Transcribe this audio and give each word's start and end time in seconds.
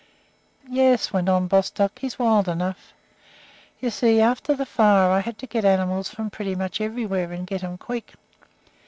"Yes," 0.67 1.13
went 1.13 1.29
on 1.29 1.45
Bostock, 1.45 1.99
"he's 1.99 2.17
wild 2.17 2.49
enough. 2.49 2.91
You 3.79 3.91
see, 3.91 4.19
after 4.19 4.55
the 4.55 4.65
fire, 4.65 5.11
I 5.11 5.19
had 5.19 5.37
to 5.37 5.45
get 5.45 5.63
animals 5.63 6.09
from 6.09 6.31
pretty 6.31 6.55
much 6.55 6.81
everywhere, 6.81 7.31
and 7.31 7.45
get 7.45 7.63
'em 7.63 7.77
quick. 7.77 8.13